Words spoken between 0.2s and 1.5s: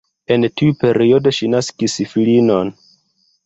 En tiu periodo